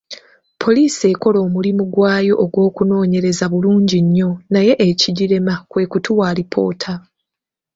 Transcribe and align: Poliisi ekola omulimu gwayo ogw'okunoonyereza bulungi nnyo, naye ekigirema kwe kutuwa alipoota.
Poliisi 0.61 1.03
ekola 1.13 1.37
omulimu 1.45 1.83
gwayo 1.93 2.33
ogw'okunoonyereza 2.43 3.45
bulungi 3.51 3.99
nnyo, 4.05 4.29
naye 4.53 4.73
ekigirema 4.87 5.53
kwe 5.71 5.83
kutuwa 5.91 6.23
alipoota. 6.31 6.93